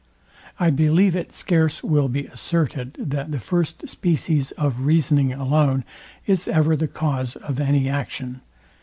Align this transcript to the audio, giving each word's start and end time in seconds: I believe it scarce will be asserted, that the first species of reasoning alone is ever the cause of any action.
I 0.59 0.71
believe 0.71 1.15
it 1.15 1.31
scarce 1.31 1.83
will 1.83 2.07
be 2.07 2.25
asserted, 2.25 2.95
that 2.99 3.31
the 3.31 3.37
first 3.37 3.87
species 3.87 4.49
of 4.53 4.81
reasoning 4.87 5.31
alone 5.31 5.83
is 6.25 6.47
ever 6.47 6.75
the 6.75 6.87
cause 6.87 7.35
of 7.35 7.59
any 7.59 7.87
action. 7.87 8.41